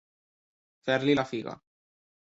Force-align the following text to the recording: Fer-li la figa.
Fer-li 0.89 1.17
la 1.21 1.27
figa. 1.35 1.57